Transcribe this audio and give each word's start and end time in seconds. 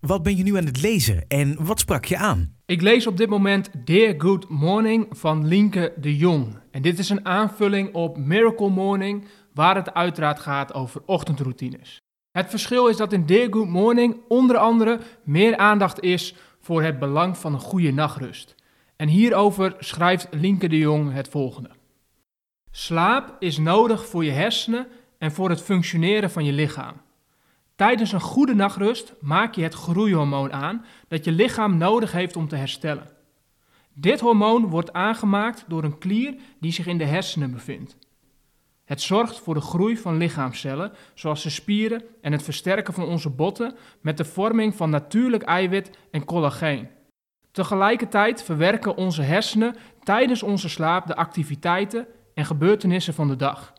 Wat 0.00 0.22
ben 0.22 0.36
je 0.36 0.42
nu 0.42 0.56
aan 0.56 0.66
het 0.66 0.82
lezen 0.82 1.24
en 1.28 1.64
wat 1.64 1.80
sprak 1.80 2.04
je 2.04 2.16
aan? 2.16 2.56
Ik 2.66 2.82
lees 2.82 3.06
op 3.06 3.16
dit 3.16 3.28
moment 3.28 3.70
Dear 3.84 4.14
Good 4.18 4.48
Morning 4.48 5.06
van 5.10 5.46
Linke 5.46 5.92
de 5.96 6.16
Jong. 6.16 6.58
En 6.70 6.82
dit 6.82 6.98
is 6.98 7.08
een 7.08 7.24
aanvulling 7.24 7.94
op 7.94 8.16
Miracle 8.16 8.70
Morning, 8.70 9.24
waar 9.54 9.74
het 9.74 9.94
uiteraard 9.94 10.40
gaat 10.40 10.74
over 10.74 11.02
ochtendroutines. 11.06 12.00
Het 12.30 12.50
verschil 12.50 12.86
is 12.86 12.96
dat 12.96 13.12
in 13.12 13.26
Dear 13.26 13.52
Good 13.52 13.68
Morning 13.68 14.16
onder 14.28 14.56
andere 14.56 15.00
meer 15.22 15.56
aandacht 15.56 16.00
is 16.00 16.34
voor 16.60 16.82
het 16.82 16.98
belang 16.98 17.38
van 17.38 17.52
een 17.52 17.60
goede 17.60 17.92
nachtrust. 17.92 18.54
En 18.96 19.08
hierover 19.08 19.76
schrijft 19.78 20.28
Linke 20.30 20.68
de 20.68 20.78
Jong 20.78 21.12
het 21.12 21.28
volgende. 21.28 21.70
Slaap 22.70 23.36
is 23.38 23.58
nodig 23.58 24.06
voor 24.06 24.24
je 24.24 24.30
hersenen 24.30 24.86
en 25.18 25.32
voor 25.32 25.50
het 25.50 25.62
functioneren 25.62 26.30
van 26.30 26.44
je 26.44 26.52
lichaam. 26.52 27.03
Tijdens 27.76 28.12
een 28.12 28.20
goede 28.20 28.54
nachtrust 28.54 29.14
maak 29.20 29.54
je 29.54 29.62
het 29.62 29.74
groeihormoon 29.74 30.52
aan 30.52 30.84
dat 31.08 31.24
je 31.24 31.32
lichaam 31.32 31.76
nodig 31.76 32.12
heeft 32.12 32.36
om 32.36 32.48
te 32.48 32.56
herstellen. 32.56 33.08
Dit 33.92 34.20
hormoon 34.20 34.66
wordt 34.66 34.92
aangemaakt 34.92 35.64
door 35.68 35.84
een 35.84 35.98
klier 35.98 36.34
die 36.60 36.72
zich 36.72 36.86
in 36.86 36.98
de 36.98 37.04
hersenen 37.04 37.52
bevindt. 37.52 37.96
Het 38.84 39.02
zorgt 39.02 39.40
voor 39.40 39.54
de 39.54 39.60
groei 39.60 39.96
van 39.96 40.16
lichaamcellen, 40.16 40.92
zoals 41.14 41.42
de 41.42 41.50
spieren 41.50 42.02
en 42.20 42.32
het 42.32 42.42
versterken 42.42 42.94
van 42.94 43.04
onze 43.04 43.30
botten 43.30 43.76
met 44.00 44.16
de 44.16 44.24
vorming 44.24 44.74
van 44.74 44.90
natuurlijk 44.90 45.42
eiwit 45.42 45.90
en 46.10 46.24
collageen. 46.24 46.88
Tegelijkertijd 47.50 48.42
verwerken 48.42 48.96
onze 48.96 49.22
hersenen 49.22 49.76
tijdens 50.02 50.42
onze 50.42 50.68
slaap 50.68 51.06
de 51.06 51.16
activiteiten 51.16 52.06
en 52.34 52.44
gebeurtenissen 52.44 53.14
van 53.14 53.28
de 53.28 53.36
dag. 53.36 53.72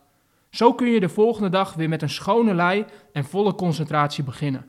Zo 0.56 0.74
kun 0.74 0.88
je 0.88 1.00
de 1.00 1.08
volgende 1.08 1.48
dag 1.48 1.74
weer 1.74 1.88
met 1.88 2.02
een 2.02 2.10
schone 2.10 2.54
lei 2.54 2.84
en 3.12 3.24
volle 3.24 3.54
concentratie 3.54 4.24
beginnen. 4.24 4.66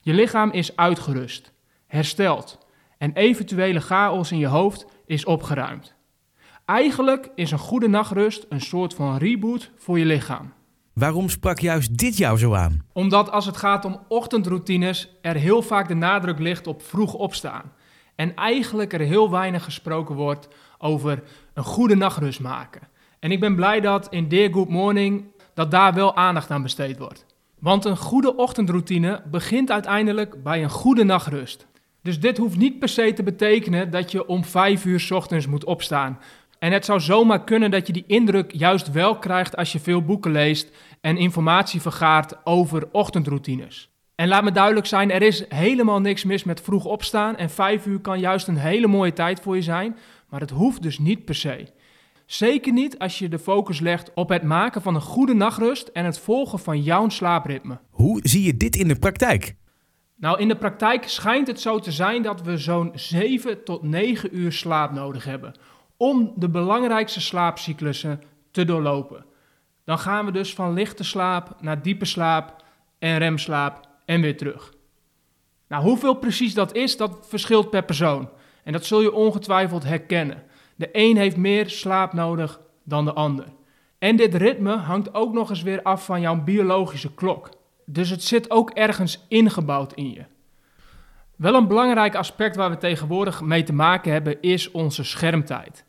Je 0.00 0.12
lichaam 0.12 0.50
is 0.50 0.76
uitgerust, 0.76 1.52
hersteld 1.86 2.58
en 2.98 3.12
eventuele 3.12 3.80
chaos 3.80 4.32
in 4.32 4.38
je 4.38 4.46
hoofd 4.46 4.86
is 5.06 5.24
opgeruimd. 5.24 5.94
Eigenlijk 6.64 7.30
is 7.34 7.50
een 7.50 7.58
goede 7.58 7.88
nachtrust 7.88 8.46
een 8.48 8.60
soort 8.60 8.94
van 8.94 9.16
reboot 9.16 9.70
voor 9.76 9.98
je 9.98 10.04
lichaam. 10.04 10.52
Waarom 10.92 11.28
sprak 11.28 11.58
juist 11.58 11.98
dit 11.98 12.16
jou 12.16 12.38
zo 12.38 12.54
aan? 12.54 12.86
Omdat 12.92 13.30
als 13.30 13.46
het 13.46 13.56
gaat 13.56 13.84
om 13.84 14.00
ochtendroutines 14.08 15.08
er 15.22 15.34
heel 15.34 15.62
vaak 15.62 15.88
de 15.88 15.94
nadruk 15.94 16.38
ligt 16.38 16.66
op 16.66 16.82
vroeg 16.82 17.14
opstaan. 17.14 17.72
En 18.14 18.34
eigenlijk 18.34 18.92
er 18.92 19.00
heel 19.00 19.30
weinig 19.30 19.64
gesproken 19.64 20.14
wordt 20.14 20.48
over 20.78 21.22
een 21.54 21.64
goede 21.64 21.96
nachtrust 21.96 22.40
maken. 22.40 22.92
En 23.24 23.30
ik 23.30 23.40
ben 23.40 23.54
blij 23.54 23.80
dat 23.80 24.06
in 24.10 24.28
Dear 24.28 24.52
Good 24.52 24.68
Morning 24.68 25.24
dat 25.54 25.70
daar 25.70 25.94
wel 25.94 26.16
aandacht 26.16 26.50
aan 26.50 26.62
besteed 26.62 26.98
wordt. 26.98 27.26
Want 27.58 27.84
een 27.84 27.96
goede 27.96 28.36
ochtendroutine 28.36 29.22
begint 29.30 29.70
uiteindelijk 29.70 30.42
bij 30.42 30.62
een 30.62 30.70
goede 30.70 31.04
nachtrust. 31.04 31.66
Dus 32.02 32.20
dit 32.20 32.38
hoeft 32.38 32.56
niet 32.56 32.78
per 32.78 32.88
se 32.88 33.12
te 33.12 33.22
betekenen 33.22 33.90
dat 33.90 34.10
je 34.10 34.26
om 34.26 34.44
5 34.44 34.84
uur 34.84 35.08
ochtends 35.10 35.46
moet 35.46 35.64
opstaan. 35.64 36.18
En 36.58 36.72
het 36.72 36.84
zou 36.84 37.00
zomaar 37.00 37.44
kunnen 37.44 37.70
dat 37.70 37.86
je 37.86 37.92
die 37.92 38.04
indruk 38.06 38.52
juist 38.52 38.92
wel 38.92 39.18
krijgt 39.18 39.56
als 39.56 39.72
je 39.72 39.80
veel 39.80 40.02
boeken 40.02 40.32
leest 40.32 40.70
en 41.00 41.16
informatie 41.16 41.80
vergaart 41.80 42.46
over 42.46 42.88
ochtendroutines. 42.92 43.90
En 44.14 44.28
laat 44.28 44.44
me 44.44 44.52
duidelijk 44.52 44.86
zijn, 44.86 45.10
er 45.10 45.22
is 45.22 45.44
helemaal 45.48 46.00
niks 46.00 46.24
mis 46.24 46.44
met 46.44 46.60
vroeg 46.60 46.84
opstaan 46.84 47.36
en 47.36 47.50
5 47.50 47.86
uur 47.86 48.00
kan 48.00 48.20
juist 48.20 48.48
een 48.48 48.56
hele 48.56 48.86
mooie 48.86 49.12
tijd 49.12 49.40
voor 49.40 49.56
je 49.56 49.62
zijn, 49.62 49.96
maar 50.28 50.40
het 50.40 50.50
hoeft 50.50 50.82
dus 50.82 50.98
niet 50.98 51.24
per 51.24 51.34
se. 51.34 51.66
Zeker 52.26 52.72
niet 52.72 52.98
als 52.98 53.18
je 53.18 53.28
de 53.28 53.38
focus 53.38 53.80
legt 53.80 54.10
op 54.14 54.28
het 54.28 54.42
maken 54.42 54.82
van 54.82 54.94
een 54.94 55.00
goede 55.00 55.34
nachtrust 55.34 55.88
en 55.88 56.04
het 56.04 56.18
volgen 56.18 56.58
van 56.58 56.82
jouw 56.82 57.08
slaapritme. 57.08 57.78
Hoe 57.90 58.20
zie 58.22 58.42
je 58.42 58.56
dit 58.56 58.76
in 58.76 58.88
de 58.88 58.98
praktijk? 58.98 59.54
Nou, 60.16 60.38
in 60.38 60.48
de 60.48 60.56
praktijk 60.56 61.08
schijnt 61.08 61.46
het 61.46 61.60
zo 61.60 61.78
te 61.78 61.92
zijn 61.92 62.22
dat 62.22 62.42
we 62.42 62.58
zo'n 62.58 62.90
7 62.94 63.64
tot 63.64 63.82
9 63.82 64.36
uur 64.38 64.52
slaap 64.52 64.92
nodig 64.92 65.24
hebben 65.24 65.54
om 65.96 66.32
de 66.36 66.48
belangrijkste 66.48 67.20
slaapcyclussen 67.20 68.22
te 68.50 68.64
doorlopen. 68.64 69.24
Dan 69.84 69.98
gaan 69.98 70.24
we 70.24 70.32
dus 70.32 70.54
van 70.54 70.72
lichte 70.72 71.04
slaap 71.04 71.56
naar 71.60 71.82
diepe 71.82 72.04
slaap 72.04 72.64
en 72.98 73.18
remslaap 73.18 73.88
en 74.04 74.20
weer 74.20 74.36
terug. 74.36 74.72
Nou, 75.68 75.82
hoeveel 75.82 76.14
precies 76.14 76.54
dat 76.54 76.74
is, 76.74 76.96
dat 76.96 77.26
verschilt 77.28 77.70
per 77.70 77.84
persoon. 77.84 78.28
En 78.64 78.72
dat 78.72 78.84
zul 78.84 79.00
je 79.00 79.12
ongetwijfeld 79.12 79.84
herkennen. 79.84 80.42
De 80.74 80.88
een 80.92 81.16
heeft 81.16 81.36
meer 81.36 81.70
slaap 81.70 82.12
nodig 82.12 82.60
dan 82.84 83.04
de 83.04 83.12
ander. 83.12 83.52
En 83.98 84.16
dit 84.16 84.34
ritme 84.34 84.76
hangt 84.76 85.14
ook 85.14 85.32
nog 85.32 85.50
eens 85.50 85.62
weer 85.62 85.82
af 85.82 86.04
van 86.04 86.20
jouw 86.20 86.42
biologische 86.42 87.14
klok. 87.14 87.48
Dus 87.86 88.10
het 88.10 88.22
zit 88.22 88.50
ook 88.50 88.70
ergens 88.70 89.24
ingebouwd 89.28 89.92
in 89.92 90.10
je. 90.12 90.24
Wel 91.36 91.54
een 91.54 91.68
belangrijk 91.68 92.14
aspect 92.14 92.56
waar 92.56 92.70
we 92.70 92.78
tegenwoordig 92.78 93.40
mee 93.40 93.62
te 93.62 93.72
maken 93.72 94.12
hebben 94.12 94.40
is 94.40 94.70
onze 94.70 95.04
schermtijd. 95.04 95.84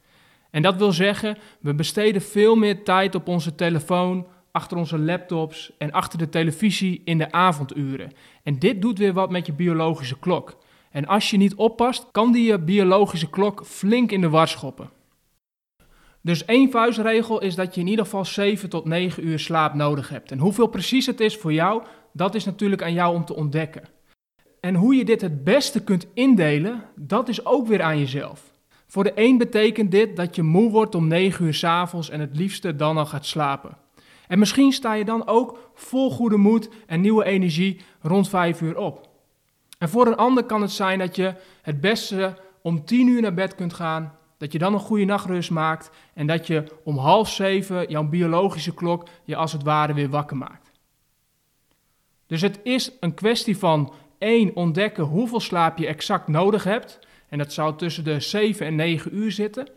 En 0.51 0.61
dat 0.61 0.75
wil 0.75 0.91
zeggen, 0.91 1.37
we 1.59 1.73
besteden 1.73 2.21
veel 2.21 2.55
meer 2.55 2.83
tijd 2.83 3.15
op 3.15 3.27
onze 3.27 3.55
telefoon, 3.55 4.27
achter 4.51 4.77
onze 4.77 4.99
laptops 4.99 5.71
en 5.77 5.91
achter 5.91 6.19
de 6.19 6.29
televisie 6.29 7.01
in 7.05 7.17
de 7.17 7.31
avonduren. 7.31 8.11
En 8.43 8.59
dit 8.59 8.81
doet 8.81 8.97
weer 8.97 9.13
wat 9.13 9.29
met 9.29 9.45
je 9.45 9.53
biologische 9.53 10.19
klok. 10.19 10.57
En 10.95 11.07
als 11.07 11.29
je 11.29 11.37
niet 11.37 11.55
oppast, 11.55 12.05
kan 12.11 12.31
die 12.31 12.45
je 12.45 12.59
biologische 12.59 13.29
klok 13.29 13.65
flink 13.65 14.11
in 14.11 14.21
de 14.21 14.29
war 14.29 14.47
schoppen. 14.47 14.89
Dus 16.21 16.45
één 16.45 16.71
vuistregel 16.71 17.41
is 17.41 17.55
dat 17.55 17.75
je 17.75 17.81
in 17.81 17.87
ieder 17.87 18.05
geval 18.05 18.25
7 18.25 18.69
tot 18.69 18.85
9 18.85 19.27
uur 19.27 19.39
slaap 19.39 19.73
nodig 19.73 20.09
hebt. 20.09 20.31
En 20.31 20.39
hoeveel 20.39 20.67
precies 20.67 21.05
het 21.05 21.19
is 21.19 21.37
voor 21.37 21.53
jou, 21.53 21.83
dat 22.13 22.35
is 22.35 22.45
natuurlijk 22.45 22.81
aan 22.81 22.93
jou 22.93 23.15
om 23.15 23.25
te 23.25 23.35
ontdekken. 23.35 23.83
En 24.59 24.75
hoe 24.75 24.95
je 24.95 25.05
dit 25.05 25.21
het 25.21 25.43
beste 25.43 25.83
kunt 25.83 26.07
indelen, 26.13 26.83
dat 26.95 27.29
is 27.29 27.45
ook 27.45 27.67
weer 27.67 27.81
aan 27.81 27.99
jezelf. 27.99 28.51
Voor 28.87 29.03
de 29.03 29.11
een 29.15 29.37
betekent 29.37 29.91
dit 29.91 30.15
dat 30.15 30.35
je 30.35 30.43
moe 30.43 30.71
wordt 30.71 30.95
om 30.95 31.07
9 31.07 31.45
uur 31.45 31.53
s 31.53 31.63
avonds 31.63 32.09
en 32.09 32.19
het 32.19 32.37
liefste 32.37 32.75
dan 32.75 32.97
al 32.97 33.05
gaat 33.05 33.25
slapen. 33.25 33.77
En 34.27 34.39
misschien 34.39 34.71
sta 34.71 34.93
je 34.93 35.05
dan 35.05 35.27
ook 35.27 35.71
vol 35.73 36.11
goede 36.11 36.37
moed 36.37 36.69
en 36.87 37.01
nieuwe 37.01 37.25
energie 37.25 37.81
rond 38.01 38.29
5 38.29 38.61
uur 38.61 38.77
op. 38.77 39.13
En 39.85 39.91
voor 39.91 40.07
een 40.07 40.15
ander 40.15 40.43
kan 40.43 40.61
het 40.61 40.71
zijn 40.71 40.99
dat 40.99 41.15
je 41.15 41.33
het 41.61 41.81
beste 41.81 42.37
om 42.61 42.85
10 42.85 43.07
uur 43.07 43.21
naar 43.21 43.33
bed 43.33 43.55
kunt 43.55 43.73
gaan, 43.73 44.17
dat 44.37 44.51
je 44.51 44.57
dan 44.57 44.73
een 44.73 44.79
goede 44.79 45.05
nachtrust 45.05 45.51
maakt 45.51 45.89
en 46.13 46.27
dat 46.27 46.47
je 46.47 46.63
om 46.83 46.97
half 46.97 47.29
zeven 47.29 47.89
jouw 47.89 48.03
biologische 48.03 48.73
klok 48.73 49.07
je 49.23 49.35
als 49.35 49.51
het 49.51 49.63
ware 49.63 49.93
weer 49.93 50.09
wakker 50.09 50.37
maakt. 50.37 50.71
Dus 52.27 52.41
het 52.41 52.59
is 52.63 52.91
een 52.99 53.13
kwestie 53.13 53.57
van 53.57 53.93
één 54.17 54.55
ontdekken 54.55 55.03
hoeveel 55.03 55.39
slaap 55.39 55.77
je 55.77 55.87
exact 55.87 56.27
nodig 56.27 56.63
hebt. 56.63 56.99
En 57.29 57.37
dat 57.37 57.53
zou 57.53 57.77
tussen 57.77 58.03
de 58.03 58.19
7 58.19 58.65
en 58.65 58.75
9 58.75 59.15
uur 59.15 59.31
zitten. 59.31 59.67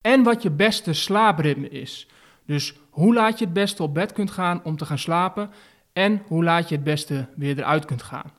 En 0.00 0.22
wat 0.22 0.42
je 0.42 0.50
beste 0.50 0.92
slaapritme 0.92 1.68
is. 1.68 2.08
Dus 2.46 2.74
hoe 2.90 3.14
laat 3.14 3.38
je 3.38 3.44
het 3.44 3.54
beste 3.54 3.82
op 3.82 3.94
bed 3.94 4.12
kunt 4.12 4.30
gaan 4.30 4.60
om 4.64 4.76
te 4.76 4.86
gaan 4.86 4.98
slapen 4.98 5.50
en 5.92 6.22
hoe 6.26 6.44
laat 6.44 6.68
je 6.68 6.74
het 6.74 6.84
beste 6.84 7.28
weer 7.36 7.58
eruit 7.58 7.84
kunt 7.84 8.02
gaan. 8.02 8.35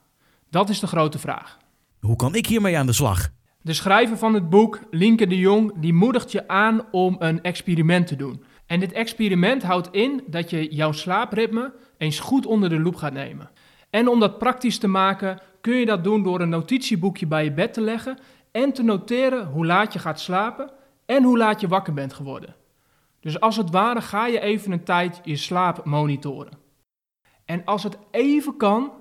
Dat 0.50 0.70
is 0.70 0.80
de 0.80 0.88
grote 0.88 1.20
vraag. 1.20 1.58
Hoe 2.00 2.16
kan 2.16 2.36
ik 2.36 2.46
hiermee 2.46 2.78
aan 2.78 2.86
de 2.86 2.94
slag? 2.94 3.30
De 3.62 3.74
schrijver 3.74 4.18
van 4.18 4.34
het 4.34 4.50
boek, 4.50 4.80
Linke 4.92 5.28
de 5.28 5.38
Jong, 5.38 5.74
die 5.76 5.94
moedigt 5.94 6.32
je 6.32 6.48
aan 6.48 6.82
om 6.92 7.16
een 7.20 7.44
experiment 7.44 8.08
te 8.08 8.16
doen. 8.16 8.44
En 8.66 8.80
dit 8.80 8.92
experiment 8.92 9.64
houdt 9.64 9.90
in 9.92 10.24
dat 10.28 10.50
je 10.50 10.74
jouw 10.74 10.92
slaapritme 10.92 11.74
eens 11.98 12.20
goed 12.20 12.46
onder 12.46 12.70
de 12.70 12.80
loep 12.80 12.96
gaat 12.96 13.14
nemen. 13.14 13.50
En 13.90 14.08
om 14.08 14.20
dat 14.20 14.38
praktisch 14.38 14.78
te 14.78 14.88
maken, 14.88 15.42
kun 15.62 15.76
je 15.76 15.86
dat 15.86 16.04
doen 16.04 16.24
door 16.24 16.42
een 16.42 16.50
notitieboekje 16.50 17.28
bij 17.28 17.44
je 17.44 17.54
bed 17.54 17.74
te 17.74 17.82
leggen 17.82 18.20
en 18.52 18.74
te 18.74 18.84
noteren 18.84 19.48
hoe 19.48 19.66
laat 19.66 19.94
je 19.94 20.00
gaat 20.00 20.20
slapen 20.20 20.72
en 21.06 21.24
hoe 21.24 21.38
laat 21.38 21.62
je 21.62 21.68
wakker 21.68 21.94
bent 21.94 22.14
geworden. 22.14 22.56
Dus 23.20 23.40
als 23.40 23.58
het 23.58 23.70
ware 23.70 24.02
ga 24.02 24.28
je 24.28 24.40
even 24.40 24.72
een 24.72 24.84
tijd 24.84 25.20
je 25.24 25.36
slaap 25.36 25.86
monitoren. 25.86 26.52
En 27.46 27.66
als 27.66 27.84
het 27.84 27.98
even 28.12 28.58
kan, 28.58 28.92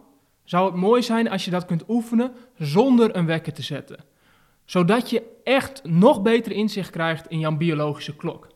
zou 0.46 0.66
het 0.66 0.74
mooi 0.74 1.02
zijn 1.02 1.30
als 1.30 1.44
je 1.44 1.50
dat 1.50 1.64
kunt 1.64 1.84
oefenen 1.88 2.32
zonder 2.58 3.16
een 3.16 3.26
wekker 3.26 3.52
te 3.52 3.62
zetten. 3.62 4.04
Zodat 4.64 5.10
je 5.10 5.22
echt 5.44 5.84
nog 5.84 6.22
beter 6.22 6.52
inzicht 6.52 6.90
krijgt 6.90 7.28
in 7.28 7.38
jouw 7.38 7.56
biologische 7.56 8.16
klok. 8.16 8.48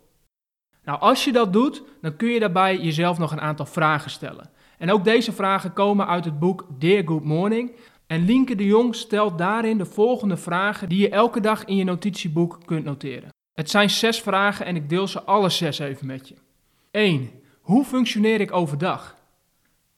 Nou, 0.85 1.01
als 1.01 1.25
je 1.25 1.33
dat 1.33 1.53
doet, 1.53 1.83
dan 2.01 2.17
kun 2.17 2.29
je 2.29 2.41
daarbij 2.41 2.79
jezelf 2.79 3.19
nog 3.19 3.33
een 3.33 3.41
aantal 3.41 3.67
vragen 3.67 4.11
stellen. 4.11 4.51
En 4.79 4.93
ook 4.93 5.05
deze 5.05 5.33
vragen 5.33 5.73
komen 5.73 6.07
uit 6.07 6.25
het 6.25 6.39
boek 6.39 6.67
Dear 6.79 7.05
Good 7.05 7.25
Morning. 7.25 7.73
En 8.07 8.25
Linke 8.25 8.55
de 8.55 8.65
Jong 8.65 8.95
stelt 8.95 9.39
daarin 9.39 9.79
de 9.79 9.85
volgende 9.85 10.37
vragen 10.37 10.89
die 10.89 11.01
je 11.01 11.09
elke 11.09 11.41
dag 11.41 11.65
in 11.65 11.77
je 11.77 11.85
notitieboek 11.85 12.59
kunt 12.65 12.85
noteren. 12.85 13.29
Het 13.53 13.71
zijn 13.71 13.91
zes 13.91 14.21
vragen 14.21 14.67
en 14.67 14.77
ik 14.77 14.89
deel 14.89 15.07
ze 15.07 15.23
alle 15.23 15.49
zes 15.49 15.79
even 15.79 16.07
met 16.07 16.29
je. 16.29 16.35
1. 16.91 17.31
Hoe 17.61 17.85
functioneer 17.85 18.41
ik 18.41 18.53
overdag? 18.53 19.17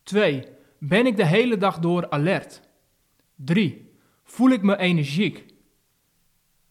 2. 0.02 0.44
Ben 0.84 1.06
ik 1.06 1.16
de 1.16 1.26
hele 1.26 1.56
dag 1.56 1.78
door 1.78 2.10
alert? 2.10 2.60
3. 3.34 3.90
Voel 4.24 4.50
ik 4.50 4.62
me 4.62 4.76
energiek? 4.76 5.44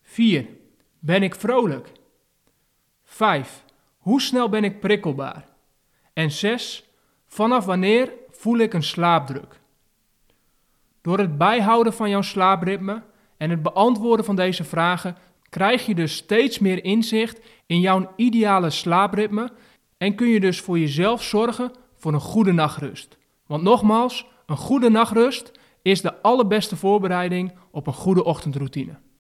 4. 0.01 0.47
Ben 0.99 1.23
ik 1.23 1.35
vrolijk? 1.35 1.91
5. 3.03 3.65
Hoe 3.97 4.21
snel 4.21 4.49
ben 4.49 4.63
ik 4.63 4.79
prikkelbaar? 4.79 5.45
En 6.13 6.31
6. 6.31 6.89
Vanaf 7.27 7.65
wanneer 7.65 8.13
voel 8.29 8.57
ik 8.57 8.73
een 8.73 8.83
slaapdruk? 8.83 9.59
Door 11.01 11.17
het 11.17 11.37
bijhouden 11.37 11.93
van 11.93 12.09
jouw 12.09 12.21
slaapritme 12.21 13.03
en 13.37 13.49
het 13.49 13.61
beantwoorden 13.61 14.25
van 14.25 14.35
deze 14.35 14.63
vragen 14.63 15.17
krijg 15.49 15.85
je 15.85 15.95
dus 15.95 16.15
steeds 16.15 16.59
meer 16.59 16.83
inzicht 16.83 17.39
in 17.65 17.79
jouw 17.79 18.13
ideale 18.15 18.69
slaapritme 18.69 19.51
en 19.97 20.15
kun 20.15 20.27
je 20.27 20.39
dus 20.39 20.61
voor 20.61 20.79
jezelf 20.79 21.23
zorgen 21.23 21.71
voor 21.95 22.13
een 22.13 22.19
goede 22.19 22.51
nachtrust. 22.51 23.19
Want 23.51 23.63
nogmaals, 23.63 24.27
een 24.45 24.57
goede 24.57 24.89
nachtrust 24.89 25.51
is 25.81 26.01
de 26.01 26.21
allerbeste 26.21 26.75
voorbereiding 26.75 27.53
op 27.71 27.87
een 27.87 27.93
goede 27.93 28.23
ochtendroutine. 28.23 28.97